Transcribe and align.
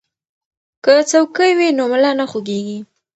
که 0.83 0.93
څوکۍ 1.09 1.51
وي 1.57 1.69
نو 1.77 1.83
ملا 1.91 2.11
نه 2.19 2.25
خوږیږي. 2.31 2.79